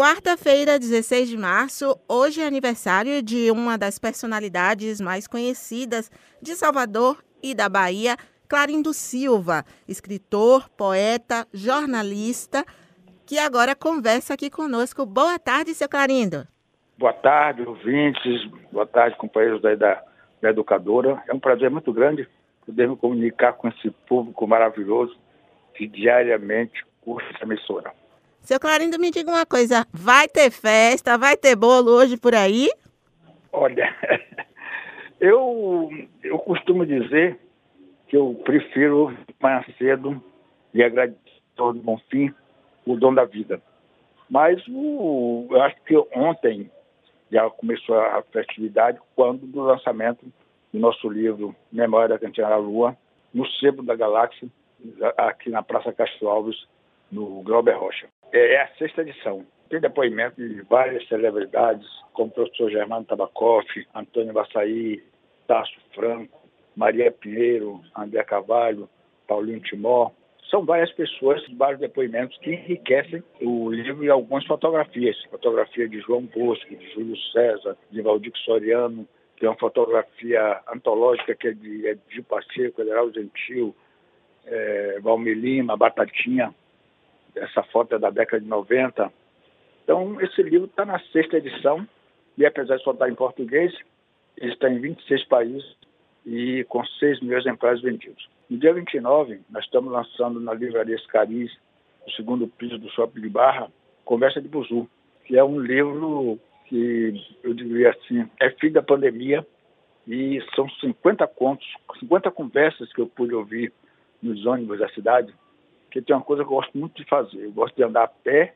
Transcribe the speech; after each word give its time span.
Quarta-feira, 0.00 0.78
16 0.78 1.28
de 1.28 1.36
março, 1.36 1.94
hoje 2.08 2.40
é 2.40 2.46
aniversário 2.46 3.22
de 3.22 3.50
uma 3.50 3.76
das 3.76 3.98
personalidades 3.98 4.98
mais 4.98 5.28
conhecidas 5.28 6.10
de 6.40 6.54
Salvador 6.54 7.22
e 7.42 7.54
da 7.54 7.68
Bahia, 7.68 8.16
Clarindo 8.48 8.94
Silva, 8.94 9.62
escritor, 9.86 10.70
poeta, 10.70 11.46
jornalista, 11.52 12.64
que 13.26 13.38
agora 13.38 13.76
conversa 13.76 14.32
aqui 14.32 14.48
conosco. 14.48 15.04
Boa 15.04 15.38
tarde, 15.38 15.74
seu 15.74 15.86
Clarindo. 15.86 16.48
Boa 16.96 17.12
tarde, 17.12 17.60
ouvintes. 17.60 18.46
Boa 18.72 18.86
tarde, 18.86 19.18
companheiros 19.18 19.60
da, 19.60 19.74
da, 19.74 20.02
da 20.40 20.48
Educadora. 20.48 21.22
É 21.28 21.34
um 21.34 21.38
prazer 21.38 21.68
muito 21.68 21.92
grande 21.92 22.26
poder 22.64 22.88
me 22.88 22.96
comunicar 22.96 23.52
com 23.52 23.68
esse 23.68 23.90
público 24.08 24.46
maravilhoso 24.46 25.14
que 25.74 25.86
diariamente 25.86 26.86
curte 27.02 27.28
essa 27.34 27.44
emissora. 27.44 27.99
Seu 28.42 28.58
Clarindo, 28.58 28.98
me 28.98 29.10
diga 29.10 29.30
uma 29.30 29.46
coisa: 29.46 29.86
vai 29.92 30.28
ter 30.28 30.50
festa, 30.50 31.16
vai 31.16 31.36
ter 31.36 31.56
bolo 31.56 31.90
hoje 31.92 32.16
por 32.16 32.34
aí? 32.34 32.68
Olha, 33.52 33.94
eu, 35.20 35.90
eu 36.22 36.38
costumo 36.38 36.86
dizer 36.86 37.38
que 38.08 38.16
eu 38.16 38.40
prefiro 38.44 39.16
mais 39.40 39.64
cedo 39.76 40.22
e 40.74 40.82
agradecer 40.82 41.18
ao 41.56 41.72
bom 41.74 41.98
fim 42.10 42.32
o 42.86 42.96
dom 42.96 43.14
da 43.14 43.24
vida. 43.24 43.60
Mas 44.28 44.62
o, 44.68 45.46
eu 45.50 45.62
acho 45.62 45.76
que 45.82 45.96
ontem 46.14 46.70
já 47.30 47.48
começou 47.50 47.98
a 47.98 48.22
festividade 48.32 48.98
quando 49.14 49.46
do 49.46 49.60
lançamento 49.60 50.24
do 50.72 50.78
nosso 50.78 51.08
livro 51.08 51.54
Memória 51.70 52.08
da 52.08 52.18
Cantina 52.18 52.48
da 52.48 52.56
Lua, 52.56 52.96
no 53.32 53.46
Sebo 53.46 53.82
da 53.82 53.94
Galáxia, 53.94 54.48
aqui 55.16 55.50
na 55.50 55.62
Praça 55.62 55.92
Castro 55.92 56.28
Alves, 56.28 56.66
no 57.10 57.42
Glauber 57.42 57.76
Rocha. 57.76 58.08
É, 58.32 58.54
é 58.54 58.62
a 58.62 58.68
sexta 58.76 59.02
edição. 59.02 59.46
Tem 59.68 59.80
depoimento 59.80 60.36
de 60.36 60.62
várias 60.62 61.06
celebridades, 61.08 61.86
como 62.12 62.30
o 62.30 62.32
professor 62.32 62.70
Germano 62.70 63.04
Tabacoff, 63.04 63.66
Antônio 63.94 64.32
Vassaí, 64.32 65.02
Tasso 65.46 65.78
Franco, 65.94 66.40
Maria 66.76 67.10
Pinheiro, 67.12 67.80
André 67.96 68.22
Carvalho, 68.24 68.88
Paulinho 69.28 69.60
Timó. 69.60 70.10
São 70.50 70.64
várias 70.64 70.90
pessoas, 70.92 71.40
vários 71.56 71.80
depoimentos 71.80 72.36
que 72.38 72.50
enriquecem 72.50 73.22
o 73.40 73.70
livro 73.70 74.02
e 74.04 74.10
algumas 74.10 74.44
fotografias. 74.46 75.16
Fotografia 75.30 75.88
de 75.88 76.00
João 76.00 76.22
Bosco, 76.22 76.74
de 76.74 76.92
Júlio 76.92 77.16
César, 77.32 77.76
de 77.90 78.02
Valdir 78.02 78.32
Soriano, 78.44 79.06
tem 79.40 79.48
uma 79.48 79.56
fotografia 79.56 80.60
antológica 80.68 81.34
que 81.34 81.48
é 81.48 81.52
de, 81.52 81.88
é 81.88 81.96
de 82.08 82.22
Pacheco, 82.22 82.82
Gentil, 83.14 83.74
é, 84.44 85.00
Valmir 85.00 85.36
Lima, 85.36 85.78
Batatinha. 85.78 86.54
Essa 87.34 87.62
foto 87.64 87.94
é 87.94 87.98
da 87.98 88.10
década 88.10 88.42
de 88.42 88.48
90. 88.48 89.12
Então, 89.84 90.20
esse 90.20 90.42
livro 90.42 90.66
está 90.66 90.84
na 90.84 90.98
sexta 91.12 91.36
edição 91.36 91.86
e, 92.36 92.46
apesar 92.46 92.76
de 92.76 92.84
só 92.84 92.92
estar 92.92 93.08
em 93.08 93.14
português, 93.14 93.72
ele 94.36 94.52
está 94.52 94.70
em 94.70 94.78
26 94.78 95.24
países 95.24 95.76
e 96.24 96.64
com 96.68 96.84
6 96.84 97.20
mil 97.20 97.36
exemplares 97.36 97.80
vendidos. 97.80 98.28
No 98.48 98.58
dia 98.58 98.72
29, 98.72 99.40
nós 99.50 99.64
estamos 99.64 99.92
lançando 99.92 100.40
na 100.40 100.52
Livraria 100.54 100.96
Escariz, 100.96 101.50
no 102.06 102.12
segundo 102.12 102.48
piso 102.48 102.78
do 102.78 102.90
Shopping 102.90 103.20
de 103.20 103.28
Barra, 103.28 103.70
Conversa 104.04 104.40
de 104.40 104.48
Buzu, 104.48 104.88
que 105.24 105.36
é 105.36 105.44
um 105.44 105.60
livro 105.60 106.38
que, 106.66 107.14
eu 107.42 107.54
diria 107.54 107.90
assim, 107.90 108.28
é 108.40 108.50
filho 108.50 108.74
da 108.74 108.82
pandemia 108.82 109.46
e 110.06 110.42
são 110.54 110.68
50 110.68 111.26
contos, 111.28 111.66
50 112.00 112.30
conversas 112.30 112.92
que 112.92 113.00
eu 113.00 113.06
pude 113.06 113.34
ouvir 113.34 113.72
nos 114.22 114.44
ônibus 114.46 114.78
da 114.78 114.88
cidade, 114.90 115.32
que 115.90 116.00
tem 116.00 116.14
uma 116.14 116.22
coisa 116.22 116.42
que 116.42 116.48
eu 116.48 116.56
gosto 116.56 116.76
muito 116.76 116.94
de 116.94 117.08
fazer. 117.08 117.44
Eu 117.44 117.52
gosto 117.52 117.74
de 117.74 117.82
andar 117.82 118.04
a 118.04 118.08
pé 118.08 118.54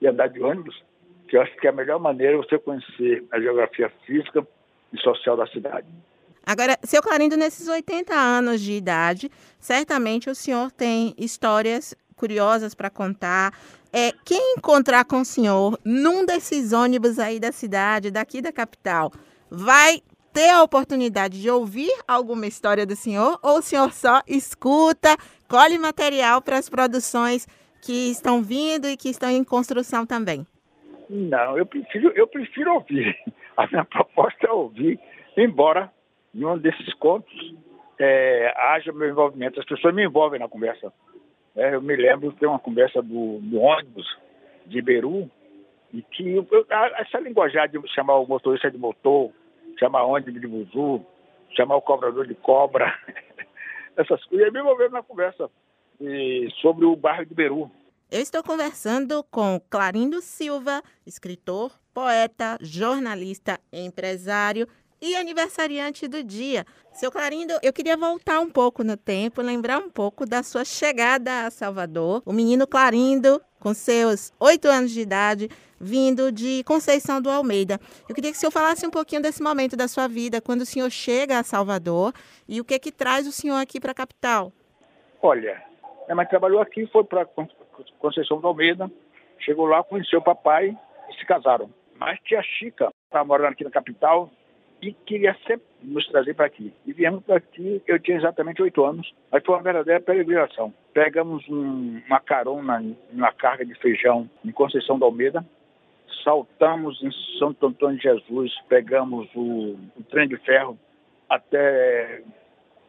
e 0.00 0.06
andar 0.06 0.28
de 0.28 0.42
ônibus, 0.42 0.82
que 1.28 1.36
eu 1.36 1.42
acho 1.42 1.56
que 1.56 1.66
é 1.66 1.70
a 1.70 1.74
melhor 1.74 2.00
maneira 2.00 2.36
você 2.36 2.58
conhecer 2.58 3.24
a 3.30 3.40
geografia 3.40 3.90
física 4.04 4.46
e 4.92 4.98
social 4.98 5.36
da 5.36 5.46
cidade. 5.46 5.86
Agora, 6.44 6.76
seu 6.82 7.00
Clarindo, 7.00 7.36
nesses 7.36 7.68
80 7.68 8.12
anos 8.12 8.60
de 8.60 8.72
idade, 8.72 9.30
certamente 9.60 10.28
o 10.28 10.34
senhor 10.34 10.72
tem 10.72 11.14
histórias 11.16 11.94
curiosas 12.16 12.74
para 12.74 12.90
contar. 12.90 13.52
É, 13.92 14.12
quem 14.24 14.54
encontrar 14.56 15.04
com 15.04 15.20
o 15.20 15.24
senhor 15.24 15.78
num 15.84 16.26
desses 16.26 16.72
ônibus 16.72 17.18
aí 17.18 17.38
da 17.38 17.52
cidade, 17.52 18.10
daqui 18.10 18.42
da 18.42 18.50
capital, 18.50 19.12
vai 19.48 20.02
ter 20.32 20.48
a 20.48 20.62
oportunidade 20.62 21.40
de 21.40 21.50
ouvir 21.50 21.92
alguma 22.08 22.46
história 22.46 22.86
do 22.86 22.96
senhor 22.96 23.38
ou 23.42 23.58
o 23.58 23.62
senhor 23.62 23.92
só 23.92 24.22
escuta, 24.26 25.16
colhe 25.52 25.78
material 25.78 26.40
para 26.40 26.56
as 26.56 26.70
produções 26.70 27.46
que 27.84 28.10
estão 28.10 28.42
vindo 28.42 28.86
e 28.88 28.96
que 28.96 29.10
estão 29.10 29.28
em 29.28 29.44
construção 29.44 30.06
também? 30.06 30.46
Não, 31.10 31.58
eu 31.58 31.66
prefiro, 31.66 32.10
eu 32.16 32.26
prefiro 32.26 32.72
ouvir. 32.72 33.14
A 33.54 33.66
minha 33.66 33.84
proposta 33.84 34.46
é 34.46 34.50
ouvir, 34.50 34.98
embora 35.36 35.92
em 36.34 36.42
um 36.42 36.56
desses 36.56 36.94
contos 36.94 37.54
é, 38.00 38.50
haja 38.56 38.90
meu 38.92 39.10
envolvimento. 39.10 39.60
As 39.60 39.66
pessoas 39.66 39.94
me 39.94 40.06
envolvem 40.06 40.40
na 40.40 40.48
conversa. 40.48 40.90
É, 41.54 41.74
eu 41.74 41.82
me 41.82 41.94
lembro 41.94 42.32
tem 42.32 42.48
uma 42.48 42.58
conversa 42.58 43.02
do, 43.02 43.38
do 43.40 43.60
ônibus 43.60 44.06
de 44.64 44.78
Iberu, 44.78 45.30
e 45.92 46.00
que 46.00 46.30
eu, 46.30 46.66
essa 46.96 47.18
linguajar 47.18 47.68
de 47.68 47.78
chamar 47.88 48.16
o 48.16 48.26
motorista 48.26 48.70
de 48.70 48.78
motor, 48.78 49.30
chamar 49.78 50.04
ônibus 50.04 50.40
de 50.40 50.46
buzu, 50.46 51.04
chamar 51.54 51.76
o 51.76 51.82
cobrador 51.82 52.26
de 52.26 52.34
cobra, 52.36 52.90
essas 53.96 54.24
coisas, 54.24 54.52
me 54.52 54.60
envolveram 54.60 54.92
na 54.92 55.02
conversa 55.02 55.50
e, 56.00 56.48
sobre 56.60 56.84
o 56.84 56.96
bairro 56.96 57.26
de 57.26 57.32
Iberu. 57.32 57.70
Eu 58.10 58.20
estou 58.20 58.42
conversando 58.42 59.24
com 59.30 59.60
Clarindo 59.70 60.20
Silva, 60.20 60.82
escritor, 61.06 61.72
poeta, 61.94 62.58
jornalista, 62.60 63.58
empresário 63.72 64.68
e 65.00 65.16
aniversariante 65.16 66.06
do 66.06 66.22
dia. 66.22 66.64
Seu 66.92 67.10
Clarindo, 67.10 67.54
eu 67.62 67.72
queria 67.72 67.96
voltar 67.96 68.38
um 68.40 68.50
pouco 68.50 68.84
no 68.84 68.96
tempo, 68.96 69.40
lembrar 69.40 69.78
um 69.78 69.90
pouco 69.90 70.26
da 70.26 70.42
sua 70.42 70.64
chegada 70.64 71.46
a 71.46 71.50
Salvador. 71.50 72.22
O 72.24 72.32
menino 72.32 72.66
Clarindo, 72.66 73.40
com 73.62 73.72
seus 73.72 74.32
oito 74.40 74.66
anos 74.66 74.90
de 74.90 75.00
idade, 75.00 75.48
vindo 75.80 76.32
de 76.32 76.64
Conceição 76.64 77.22
do 77.22 77.30
Almeida. 77.30 77.78
Eu 78.08 78.14
queria 78.14 78.32
que 78.32 78.36
o 78.36 78.40
senhor 78.40 78.50
falasse 78.50 78.84
um 78.84 78.90
pouquinho 78.90 79.22
desse 79.22 79.40
momento 79.40 79.76
da 79.76 79.86
sua 79.86 80.08
vida, 80.08 80.40
quando 80.40 80.62
o 80.62 80.66
senhor 80.66 80.90
chega 80.90 81.38
a 81.38 81.44
Salvador 81.44 82.12
e 82.48 82.60
o 82.60 82.64
que 82.64 82.76
que 82.80 82.90
traz 82.90 83.24
o 83.24 83.30
senhor 83.30 83.54
aqui 83.54 83.78
para 83.78 83.92
a 83.92 83.94
capital. 83.94 84.52
Olha, 85.22 85.62
minha 86.06 86.16
mãe 86.16 86.26
trabalhou 86.26 86.60
aqui, 86.60 86.88
foi 86.88 87.04
para 87.04 87.24
Conceição 88.00 88.40
do 88.40 88.48
Almeida, 88.48 88.90
chegou 89.38 89.66
lá, 89.66 89.84
conheceu 89.84 90.18
o 90.18 90.24
papai 90.24 90.76
e 91.08 91.14
se 91.16 91.24
casaram. 91.24 91.70
Mas 91.96 92.18
tia 92.24 92.42
Chica 92.42 92.90
estava 93.06 93.24
morando 93.24 93.52
aqui 93.52 93.62
na 93.62 93.70
capital, 93.70 94.28
e 94.82 94.92
queria 94.92 95.36
sempre 95.46 95.64
nos 95.80 96.04
trazer 96.08 96.34
para 96.34 96.46
aqui. 96.46 96.74
E 96.84 96.92
viemos 96.92 97.22
para 97.22 97.36
aqui, 97.36 97.80
eu 97.86 98.00
tinha 98.00 98.16
exatamente 98.16 98.60
oito 98.60 98.84
anos, 98.84 99.14
mas 99.30 99.44
foi 99.44 99.54
uma 99.54 99.62
verdadeira 99.62 100.00
peregrinação. 100.00 100.74
Pegamos 100.92 101.48
um, 101.48 102.02
uma 102.06 102.20
carona, 102.20 102.82
uma 103.10 103.32
carga 103.32 103.64
de 103.64 103.74
feijão 103.76 104.28
em 104.44 104.52
Conceição 104.52 104.98
da 104.98 105.06
Almeida, 105.06 105.44
saltamos 106.22 107.02
em 107.02 107.10
Santo 107.38 107.66
Antônio 107.66 107.96
de 107.96 108.02
Jesus, 108.02 108.52
pegamos 108.68 109.28
o, 109.34 109.76
o 109.96 110.02
trem 110.10 110.28
de 110.28 110.36
ferro 110.38 110.78
até 111.28 112.22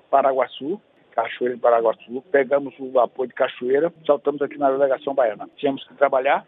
Paraguaçu, 0.09 0.81
Cachoeira 1.12 1.56
de 1.56 1.62
Paraguaçu, 1.62 2.22
pegamos 2.31 2.74
o 2.80 2.92
vapor 2.92 3.28
de 3.28 3.34
Cachoeira, 3.34 3.94
saltamos 4.06 4.42
aqui 4.42 4.58
na 4.58 4.72
delegação 4.72 5.13
baiana. 5.13 5.50
Tínhamos 5.56 5.88
que 5.88 5.94
trabalhar, 5.94 6.46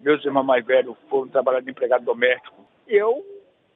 meus 0.00 0.24
irmãos 0.24 0.44
mais 0.44 0.64
velhos 0.64 0.96
foram 1.08 1.28
trabalhar 1.28 1.60
de 1.60 1.70
empregado 1.70 2.04
doméstico, 2.04 2.64
eu 2.86 3.24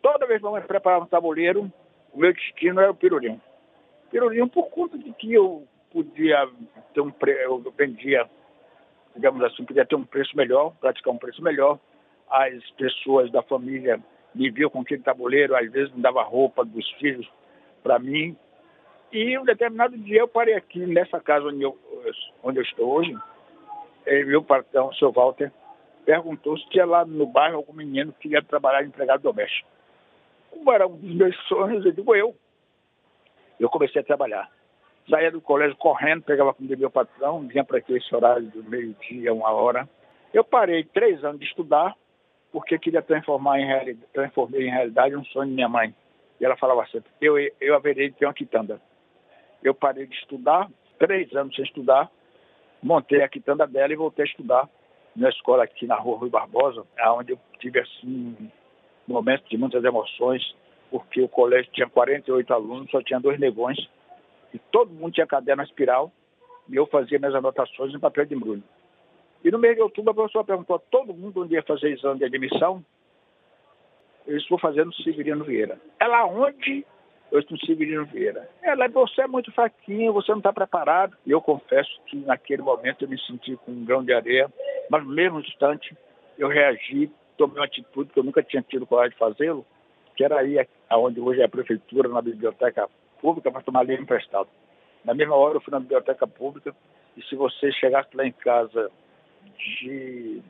Toda 0.05 0.27
vez 0.27 0.39
que 0.39 0.47
eu 0.47 0.53
preparava 0.61 1.05
um 1.05 1.09
tabuleiro, 1.09 1.73
o 2.13 2.19
meu 2.19 2.31
destino 2.35 2.79
era 2.79 2.91
o 2.91 2.95
pirulinho. 2.95 3.41
Pirulinho 4.11 4.47
por 4.47 4.69
conta 4.69 4.99
de 4.99 5.11
que 5.15 5.33
eu 5.33 5.67
podia 5.95 6.49
ter 6.93 7.01
um 7.01 7.11
preço, 7.11 7.73
vendia, 7.79 8.29
digamos 9.15 9.43
assim, 9.45 9.65
podia 9.65 9.87
ter 9.87 9.95
um 9.95 10.05
preço 10.05 10.37
melhor, 10.37 10.75
praticar 10.81 11.15
um 11.15 11.19
preço 11.19 11.43
melhor. 11.43 11.79
As 12.29 12.69
pessoas 12.73 13.31
da 13.31 13.43
família 13.43 14.01
me 14.35 14.51
viam 14.51 14.69
com 14.69 14.81
aquele 14.81 15.03
tabuleiro, 15.03 15.57
às 15.57 15.71
vezes 15.71 15.95
me 15.95 16.03
dava 16.03 16.23
roupa 16.23 16.65
dos 16.65 16.91
filhos 16.93 17.27
para 17.83 17.99
mim. 17.99 18.37
E 19.13 19.39
um 19.39 19.45
determinado 19.45 19.97
dia 19.97 20.21
eu 20.21 20.29
parei 20.29 20.55
aqui 20.55 20.81
nessa 20.85 21.21
casa 21.21 21.47
onde 21.47 21.63
eu, 21.63 21.79
onde 22.43 22.59
eu 22.59 22.63
estou 22.65 22.91
hoje, 22.91 23.17
e 24.07 24.25
meu 24.25 24.43
patrão, 24.43 24.89
o 24.89 24.95
seu 24.95 25.13
Walter, 25.13 25.53
perguntou 26.05 26.59
se 26.59 26.69
tinha 26.69 26.85
lá 26.85 27.07
no 27.07 27.27
bairro 27.27 27.57
algum 27.57 27.73
menino 27.73 28.13
que 28.13 28.23
queria 28.23 28.43
trabalhar 28.43 28.83
de 28.83 28.89
empregado 28.89 29.23
doméstico 29.23 29.75
como 30.55 30.73
era 30.73 30.87
um 30.87 30.97
dos 30.97 31.15
meus 31.15 31.37
sonhos, 31.49 31.85
eu 31.85 31.93
digo 31.93 32.15
eu. 32.15 32.35
Eu 33.59 33.69
comecei 33.69 34.01
a 34.01 34.05
trabalhar. 34.05 34.51
Saía 35.09 35.31
do 35.31 35.41
colégio 35.41 35.77
correndo, 35.77 36.23
pegava 36.23 36.55
com 36.55 36.65
o 36.65 36.67
meu 36.67 36.91
patrão, 36.91 37.47
vinha 37.47 37.65
para 37.65 37.79
aqui 37.79 37.95
esse 37.95 38.15
horário 38.15 38.47
do 38.47 38.65
meio-dia, 38.65 39.35
uma 39.35 39.51
hora. 39.51 39.89
Eu 40.33 40.43
parei 40.43 40.85
três 40.85 41.23
anos 41.23 41.39
de 41.39 41.47
estudar, 41.47 41.95
porque 42.51 42.79
queria 42.79 43.03
transformar 43.03 43.61
em 43.61 43.67
realidade, 43.67 44.07
transformei 44.13 44.67
em 44.67 44.71
realidade 44.71 45.15
um 45.15 45.25
sonho 45.27 45.49
de 45.49 45.55
minha 45.55 45.69
mãe. 45.69 45.95
E 46.41 46.45
ela 46.45 46.57
falava 46.57 46.87
sempre, 46.87 47.11
eu, 47.21 47.37
eu 47.61 47.75
haverei 47.75 48.11
de 48.11 48.17
ter 48.17 48.27
uma 48.27 48.35
quitanda. 48.35 48.81
Eu 49.63 49.75
parei 49.75 50.07
de 50.07 50.15
estudar, 50.15 50.69
três 50.99 51.35
anos 51.35 51.55
sem 51.55 51.65
estudar, 51.65 52.11
montei 52.83 53.23
a 53.23 53.29
quitanda 53.29 53.67
dela 53.67 53.93
e 53.93 53.97
voltei 53.97 54.25
a 54.25 54.29
estudar. 54.29 54.69
na 55.15 55.29
escola 55.29 55.65
aqui 55.65 55.87
na 55.87 55.97
rua 55.97 56.19
Rui 56.19 56.31
Barbosa, 56.31 56.85
onde 57.17 57.33
eu 57.33 57.39
tive 57.59 57.81
assim 57.81 58.51
momentos 59.07 59.49
de 59.49 59.57
muitas 59.57 59.85
emoções, 59.85 60.43
porque 60.91 61.21
o 61.21 61.29
colégio 61.29 61.71
tinha 61.73 61.89
48 61.89 62.53
alunos, 62.53 62.91
só 62.91 63.03
tinha 63.03 63.21
dois 63.21 63.39
negões, 63.39 63.77
e 64.55 64.59
todo 64.71 64.95
mundo 64.95 65.13
tinha 65.13 65.27
caderno 65.27 65.65
espiral, 65.65 66.13
e 66.69 66.77
eu 66.77 66.87
fazia 66.87 67.19
minhas 67.19 67.35
anotações 67.35 67.93
em 67.93 67.99
papel 67.99 68.25
de 68.25 68.35
embrulho. 68.35 68.63
E 69.43 69.51
no 69.51 69.59
mês 69.59 69.75
de 69.75 69.83
outubro 69.83 70.13
a 70.13 70.15
professora 70.15 70.45
perguntou 70.45 70.77
a 70.77 70.79
todo 70.79 71.13
mundo 71.13 71.43
onde 71.43 71.55
ia 71.55 71.63
fazer 71.63 71.91
exame 71.91 72.21
de 72.21 72.25
admissão. 72.25 72.83
Eu 74.27 74.39
estou 74.39 74.59
fazendo 74.59 74.95
Severino 74.95 75.45
Vieira. 75.45 75.79
Ela 76.01 76.25
onde? 76.25 76.87
Eu 77.31 77.41
estou 77.41 77.59
no 77.59 77.67
Severino 77.67 78.07
Vieira. 78.07 78.49
Ela, 78.63 78.89
você 78.89 79.23
é 79.23 79.27
muito 79.27 79.53
fraquinho, 79.53 80.13
você 80.13 80.31
não 80.31 80.39
está 80.39 80.53
preparado. 80.53 81.17
E 81.27 81.33
eu 81.33 81.43
confesso 81.43 81.91
que 82.07 82.17
naquele 82.17 82.63
momento 82.63 83.05
eu 83.05 83.09
me 83.09 83.21
senti 83.21 83.57
com 83.57 83.73
um 83.73 83.85
grão 83.85 84.03
de 84.03 84.15
areia, 84.15 84.51
mas 84.89 85.05
no 85.05 85.11
mesmo 85.11 85.41
instante 85.41 85.95
eu 86.39 86.49
reagi, 86.49 87.11
tomei 87.37 87.59
uma 87.59 87.67
atitude 87.67 88.13
que 88.13 88.19
eu 88.19 88.25
nunca 88.25 88.43
tinha 88.43 88.63
tido 88.63 88.87
coragem 88.87 89.11
de 89.11 89.19
fazê-lo, 89.19 89.67
que 90.17 90.25
era 90.25 90.43
ir 90.45 90.67
aonde 90.89 91.21
hoje 91.21 91.43
é 91.43 91.45
a 91.45 91.49
prefeitura, 91.49 92.09
na 92.09 92.23
biblioteca 92.23 92.89
pública, 93.25 93.51
para 93.51 93.63
tomar 93.63 93.85
livro 93.85 94.03
emprestado. 94.03 94.49
Na 95.03 95.15
mesma 95.15 95.35
hora 95.35 95.57
eu 95.57 95.61
fui 95.63 95.73
na 95.73 95.81
biblioteca 95.81 96.27
pública 96.27 96.77
e 97.17 97.23
se 97.23 97.35
você 97.35 97.73
chegasse 97.73 98.15
lá 98.15 98.27
em 98.27 98.33
casa 98.33 98.91
de 99.57 100.43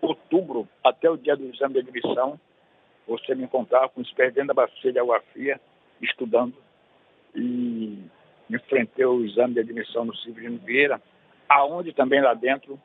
outubro 0.00 0.66
até 0.82 1.10
o 1.10 1.16
dia 1.18 1.36
do 1.36 1.44
exame 1.44 1.74
de 1.74 1.80
admissão, 1.80 2.40
você 3.06 3.34
me 3.34 3.44
encontrava 3.44 3.90
com 3.90 4.00
os 4.00 4.10
pés 4.12 4.32
dentro 4.32 4.48
da 4.48 4.54
bacia 4.54 4.90
de 4.90 4.98
água 4.98 5.20
fria, 5.32 5.60
estudando. 6.00 6.54
E 7.34 7.98
enfrentei 8.48 9.04
o 9.04 9.24
exame 9.24 9.54
de 9.54 9.60
admissão 9.60 10.06
no 10.06 10.16
Severino 10.16 10.58
Vieira, 10.58 11.02
aonde 11.48 11.92
também 11.92 12.22
lá 12.22 12.32
dentro 12.32 12.80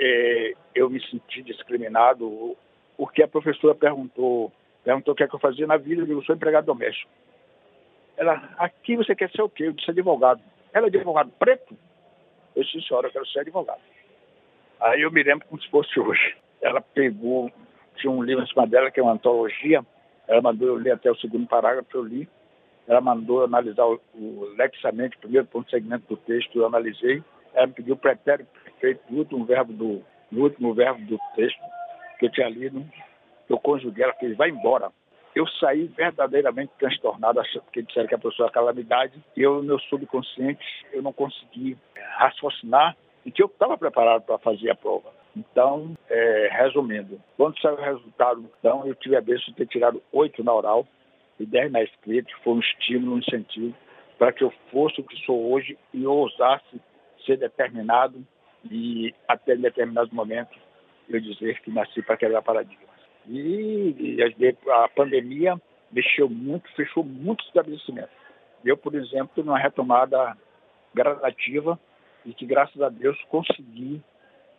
é, 0.00 0.54
eu 0.74 0.90
me 0.90 1.00
senti 1.08 1.42
discriminado, 1.42 2.56
porque 2.96 3.22
a 3.22 3.28
professora 3.28 3.74
perguntou, 3.74 4.52
perguntou 4.82 5.12
o 5.12 5.16
que 5.16 5.22
é 5.22 5.28
que 5.28 5.34
eu 5.34 5.40
fazia 5.40 5.66
na 5.66 5.76
vida, 5.76 6.02
eu 6.02 6.06
digo, 6.06 6.24
sou 6.24 6.34
empregado 6.34 6.66
doméstico. 6.66 7.10
Ela, 8.24 8.42
aqui 8.56 8.96
você 8.96 9.14
quer 9.14 9.30
ser 9.30 9.42
o 9.42 9.50
quê? 9.50 9.64
Eu 9.64 9.72
disse 9.72 9.90
advogado. 9.90 10.40
Ela 10.72 10.86
é 10.86 10.88
advogado 10.88 11.30
preto? 11.38 11.76
Eu 12.56 12.64
disse, 12.64 12.80
senhora, 12.88 13.08
eu 13.08 13.12
quero 13.12 13.26
ser 13.26 13.40
advogado. 13.40 13.80
Aí 14.80 15.02
eu 15.02 15.10
me 15.10 15.22
lembro 15.22 15.46
como 15.46 15.60
se 15.60 15.68
fosse 15.68 16.00
hoje. 16.00 16.34
Ela 16.62 16.80
pegou, 16.80 17.50
tinha 17.96 18.10
um 18.10 18.22
livro 18.22 18.42
em 18.42 18.46
cima 18.46 18.66
dela, 18.66 18.90
que 18.90 18.98
é 18.98 19.02
uma 19.02 19.12
antologia, 19.12 19.84
ela 20.26 20.40
mandou 20.40 20.68
eu 20.68 20.76
ler 20.76 20.92
até 20.92 21.10
o 21.10 21.16
segundo 21.16 21.46
parágrafo, 21.46 21.88
eu 21.94 22.02
li. 22.02 22.26
Ela 22.88 23.00
mandou 23.00 23.44
analisar 23.44 23.84
o, 23.84 24.00
o 24.14 24.48
o 24.54 25.20
primeiro 25.20 25.46
ponto 25.46 25.70
segmento 25.70 26.06
do 26.08 26.16
texto, 26.16 26.58
eu 26.58 26.66
analisei. 26.66 27.22
Ela 27.52 27.66
me 27.66 27.74
pediu 27.74 27.94
o 27.94 27.98
pretérito 27.98 28.48
perfeito 28.62 29.00
do 29.10 29.18
último 29.18 29.44
verbo 29.44 29.72
do, 29.72 30.02
do 30.30 30.42
último 30.42 30.72
verbo 30.72 31.04
do 31.04 31.18
texto 31.34 31.60
que 32.18 32.26
eu 32.26 32.32
tinha 32.32 32.48
lido. 32.48 32.84
Eu 33.48 33.58
conjuguei, 33.58 34.04
ela 34.04 34.14
fez, 34.14 34.34
vai 34.36 34.48
embora. 34.48 34.90
Eu 35.34 35.46
saí 35.48 35.86
verdadeiramente 35.88 36.72
transtornado, 36.78 37.40
achando 37.40 37.64
que 37.72 37.82
disseram 37.82 38.06
que 38.06 38.14
a 38.14 38.18
pessoa 38.18 38.48
é 38.48 38.52
calamidade. 38.52 39.12
E 39.36 39.42
eu, 39.42 39.56
no 39.56 39.62
meu 39.62 39.78
subconsciente, 39.80 40.64
eu 40.92 41.02
não 41.02 41.12
consegui 41.12 41.76
raciocinar 42.16 42.96
e 43.26 43.32
que 43.32 43.42
eu 43.42 43.46
estava 43.46 43.76
preparado 43.76 44.22
para 44.22 44.38
fazer 44.38 44.70
a 44.70 44.76
prova. 44.76 45.12
Então, 45.36 45.96
é, 46.08 46.48
resumindo, 46.52 47.20
quando 47.36 47.58
saiu 47.60 47.74
o 47.74 47.80
resultado, 47.80 48.48
então, 48.58 48.86
eu 48.86 48.94
tive 48.94 49.16
a 49.16 49.20
bênção 49.20 49.46
de 49.46 49.54
ter 49.54 49.66
tirado 49.66 50.00
oito 50.12 50.44
na 50.44 50.54
oral 50.54 50.86
e 51.40 51.44
dez 51.44 51.72
na 51.72 51.82
escrita, 51.82 52.28
que 52.28 52.44
foi 52.44 52.54
um 52.54 52.60
estímulo, 52.60 53.14
um 53.14 53.18
incentivo 53.18 53.74
para 54.18 54.32
que 54.32 54.44
eu 54.44 54.52
fosse 54.70 55.00
o 55.00 55.04
que 55.04 55.16
sou 55.24 55.52
hoje 55.52 55.76
e 55.92 56.06
ousasse 56.06 56.80
ser 57.26 57.36
determinado 57.36 58.24
e, 58.70 59.14
até 59.26 59.56
determinado 59.56 60.14
momento, 60.14 60.56
eu 61.08 61.20
dizer 61.20 61.60
que 61.60 61.70
nasci 61.70 62.02
para 62.02 62.16
quebrar 62.16 62.42
paradigmas. 62.42 62.93
E, 63.26 64.16
e 64.18 64.50
a 64.70 64.88
pandemia 64.88 65.60
mexeu 65.90 66.28
muito, 66.28 66.68
fechou 66.74 67.04
muitos 67.04 67.46
estabelecimentos. 67.46 68.14
Eu, 68.64 68.76
por 68.76 68.94
exemplo, 68.94 69.44
numa 69.44 69.58
retomada 69.58 70.36
gradativa, 70.94 71.78
e 72.24 72.32
que, 72.32 72.46
graças 72.46 72.80
a 72.80 72.88
Deus, 72.88 73.20
consegui 73.28 74.02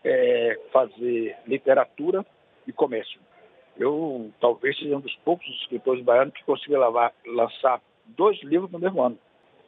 é, 0.03 0.59
fazer 0.71 1.35
literatura 1.47 2.25
e 2.67 2.71
comércio. 2.71 3.19
Eu 3.77 4.31
talvez 4.39 4.77
seja 4.77 4.95
um 4.95 5.01
dos 5.01 5.15
poucos 5.17 5.47
escritores 5.61 6.03
baianos 6.03 6.33
que 6.33 6.43
consiga 6.43 6.77
lançar 7.25 7.81
dois 8.05 8.41
livros 8.43 8.71
no 8.71 8.79
mesmo 8.79 9.01
ano, 9.01 9.17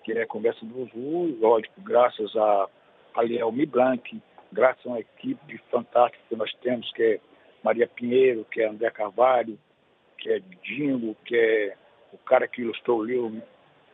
que 0.03 0.11
é 0.13 0.25
Conversa 0.25 0.63
do 0.65 0.83
Uzu, 0.83 1.37
lógico, 1.41 1.81
graças 1.81 2.35
a, 2.35 2.69
a 3.15 3.23
Liel 3.23 3.51
Blanc, 3.51 4.21
graças 4.51 4.85
a 4.85 4.89
uma 4.89 4.99
equipe 4.99 5.57
fantástica 5.69 6.23
que 6.29 6.35
nós 6.35 6.53
temos, 6.61 6.89
que 6.93 7.03
é 7.03 7.19
Maria 7.63 7.87
Pinheiro, 7.87 8.45
que 8.45 8.61
é 8.61 8.67
André 8.67 8.89
Carvalho, 8.91 9.57
que 10.17 10.31
é 10.31 10.39
Dingo, 10.63 11.15
que 11.25 11.35
é 11.35 11.75
o 12.13 12.17
cara 12.17 12.47
que 12.47 12.61
ilustrou 12.61 12.99
o 12.99 13.03
livro, 13.03 13.41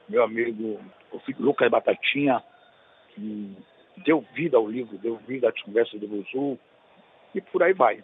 meu 0.07 0.23
amigo 0.23 0.79
Lucas 1.39 1.69
Batatinha, 1.69 2.43
que 3.09 3.55
deu 4.05 4.21
vida 4.33 4.57
ao 4.57 4.67
livro, 4.67 4.97
deu 4.97 5.17
vida 5.17 5.49
às 5.49 5.61
conversas 5.61 5.99
do 5.99 6.07
Buzu, 6.07 6.57
e 7.33 7.41
por 7.41 7.63
aí 7.63 7.73
vai. 7.73 8.03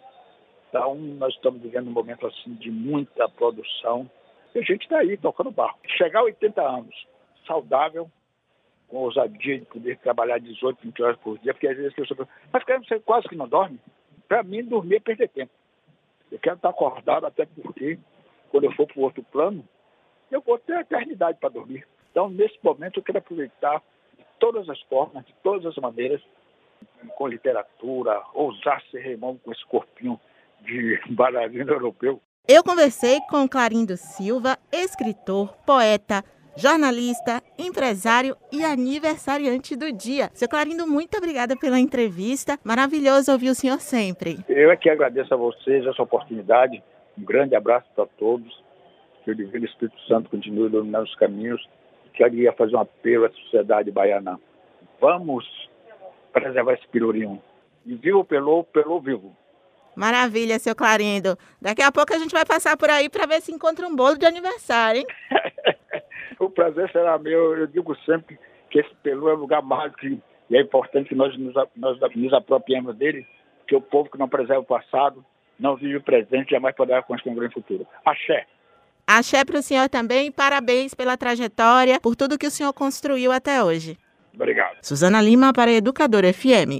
Então, 0.68 0.94
nós 0.94 1.34
estamos 1.34 1.60
vivendo 1.60 1.88
um 1.88 1.92
momento 1.92 2.26
assim 2.26 2.54
de 2.54 2.70
muita 2.70 3.28
produção, 3.28 4.10
e 4.54 4.58
a 4.58 4.62
gente 4.62 4.82
está 4.82 4.98
aí 4.98 5.16
tocando 5.16 5.50
barco. 5.50 5.78
Chegar 5.96 6.20
a 6.20 6.24
80 6.24 6.62
anos, 6.62 7.06
saudável, 7.46 8.10
com 8.88 8.98
ousadia 8.98 9.58
de 9.58 9.66
poder 9.66 9.98
trabalhar 9.98 10.38
18, 10.38 10.78
20 10.82 11.02
horas 11.02 11.16
por 11.18 11.38
dia, 11.38 11.54
porque 11.54 11.68
às 11.68 11.76
vezes 11.76 11.90
as 11.90 11.96
pessoas 11.96 12.18
falam, 12.18 12.32
mas 12.52 12.88
você 12.88 13.00
quase 13.00 13.28
que 13.28 13.36
não 13.36 13.48
dorme? 13.48 13.78
Para 14.30 14.44
mim, 14.44 14.62
dormir 14.62 14.94
é 14.94 15.00
perder 15.00 15.28
tempo. 15.30 15.50
Eu 16.30 16.38
quero 16.38 16.54
estar 16.54 16.68
acordado, 16.68 17.26
até 17.26 17.44
porque, 17.46 17.98
quando 18.52 18.62
eu 18.62 18.72
for 18.74 18.86
para 18.86 19.00
o 19.00 19.02
outro 19.02 19.24
plano, 19.24 19.68
eu 20.30 20.40
vou 20.40 20.56
ter 20.56 20.74
a 20.74 20.82
eternidade 20.82 21.36
para 21.40 21.48
dormir. 21.48 21.84
Então, 22.12 22.30
nesse 22.30 22.56
momento, 22.62 23.00
eu 23.00 23.02
quero 23.02 23.18
aproveitar 23.18 23.82
todas 24.38 24.68
as 24.68 24.80
formas, 24.82 25.26
de 25.26 25.34
todas 25.42 25.66
as 25.66 25.74
maneiras, 25.78 26.22
com 27.16 27.26
literatura, 27.26 28.22
ousar 28.32 28.80
ser 28.92 29.00
remão 29.00 29.36
com 29.36 29.50
esse 29.50 29.66
corpinho 29.66 30.20
de 30.60 31.00
bailarino 31.10 31.72
europeu. 31.72 32.22
Eu 32.46 32.62
conversei 32.62 33.18
com 33.28 33.48
Clarindo 33.48 33.96
Silva, 33.96 34.56
escritor, 34.70 35.56
poeta, 35.66 36.24
jornalista, 36.56 37.42
empresário 37.58 38.36
e 38.52 38.64
aniversariante 38.64 39.76
do 39.76 39.92
dia. 39.92 40.30
Seu 40.34 40.48
Clarindo, 40.48 40.86
muito 40.86 41.16
obrigada 41.16 41.56
pela 41.56 41.78
entrevista. 41.78 42.58
Maravilhoso 42.64 43.32
ouvir 43.32 43.50
o 43.50 43.54
senhor 43.54 43.80
sempre. 43.80 44.38
Eu 44.48 44.70
é 44.70 44.76
que 44.76 44.90
agradeço 44.90 45.32
a 45.32 45.36
vocês 45.36 45.86
essa 45.86 46.02
oportunidade. 46.02 46.82
Um 47.18 47.24
grande 47.24 47.54
abraço 47.54 47.86
para 47.94 48.06
todos. 48.18 48.48
Que 49.24 49.30
o 49.30 49.34
Divino 49.34 49.66
Espírito 49.66 50.00
Santo 50.08 50.30
continue 50.30 50.66
iluminando 50.68 51.04
os 51.04 51.14
caminhos 51.16 51.60
queria 52.28 52.52
fazer 52.52 52.76
um 52.76 52.80
apelo 52.80 53.24
à 53.24 53.30
sociedade 53.30 53.90
baiana. 53.90 54.38
Vamos 55.00 55.46
preservar 56.32 56.74
esse 56.74 56.86
pirurinho. 56.88 57.42
E 57.86 57.94
vivo 57.94 58.24
pelou, 58.24 58.64
pelou 58.64 59.00
vivo. 59.00 59.34
Maravilha, 59.96 60.58
seu 60.58 60.74
Clarindo. 60.74 61.36
Daqui 61.60 61.82
a 61.82 61.90
pouco 61.90 62.14
a 62.14 62.18
gente 62.18 62.32
vai 62.32 62.44
passar 62.44 62.76
por 62.76 62.90
aí 62.90 63.08
para 63.08 63.26
ver 63.26 63.40
se 63.40 63.52
encontra 63.52 63.86
um 63.86 63.96
bolo 63.96 64.16
de 64.16 64.26
aniversário, 64.26 65.00
hein? 65.00 65.06
o 66.44 66.50
prazer 66.50 66.90
será 66.90 67.18
meu. 67.18 67.56
Eu 67.56 67.66
digo 67.66 67.94
sempre 68.04 68.38
que 68.70 68.80
esse 68.80 68.94
pelu 69.02 69.28
é 69.28 69.34
um 69.34 69.40
lugar 69.40 69.62
mágico 69.62 70.06
e 70.48 70.56
é 70.56 70.60
importante 70.60 71.08
que 71.08 71.14
nós 71.14 71.36
nos, 71.38 71.54
nós 71.76 71.98
nos 72.16 72.32
apropriemos 72.32 72.96
dele, 72.96 73.26
que 73.68 73.76
o 73.76 73.80
povo 73.80 74.10
que 74.10 74.18
não 74.18 74.28
preserva 74.28 74.60
o 74.60 74.64
passado 74.64 75.24
não 75.58 75.76
vive 75.76 75.96
o 75.96 76.02
presente 76.02 76.48
e 76.48 76.54
jamais 76.54 76.74
poderá 76.74 77.02
construir 77.02 77.32
um 77.32 77.36
grande 77.36 77.54
futuro. 77.54 77.86
Axé. 78.04 78.46
Axé 79.06 79.44
para 79.44 79.58
o 79.58 79.62
senhor 79.62 79.88
também 79.88 80.32
parabéns 80.32 80.94
pela 80.94 81.16
trajetória, 81.16 82.00
por 82.00 82.16
tudo 82.16 82.38
que 82.38 82.46
o 82.46 82.50
senhor 82.50 82.72
construiu 82.72 83.30
até 83.30 83.62
hoje. 83.62 83.98
Obrigado. 84.34 84.78
Suzana 84.82 85.20
Lima 85.20 85.52
para 85.52 85.72
Educador 85.72 86.22
FM. 86.32 86.78